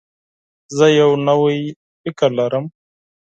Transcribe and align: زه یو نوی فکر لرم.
زه 0.77 0.85
یو 0.99 1.11
نوی 1.27 1.59
فکر 2.01 2.29
لرم. 2.37 2.65